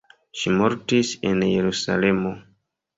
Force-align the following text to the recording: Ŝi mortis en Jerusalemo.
Ŝi 0.39 0.53
mortis 0.61 1.13
en 1.33 1.47
Jerusalemo. 1.51 2.37